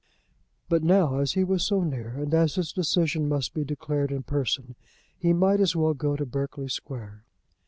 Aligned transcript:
But 0.67 0.81
now, 0.81 1.19
as 1.19 1.33
he 1.33 1.43
was 1.43 1.63
so 1.63 1.83
near, 1.83 2.15
and 2.17 2.33
as 2.33 2.55
his 2.55 2.73
decision 2.73 3.29
must 3.29 3.53
be 3.53 3.63
declared 3.63 4.11
in 4.11 4.23
person, 4.23 4.73
he 5.15 5.31
might 5.31 5.59
as 5.59 5.75
well 5.75 5.93
go 5.93 6.15
to 6.15 6.25
Berkeley 6.25 6.69
Square. 6.69 7.23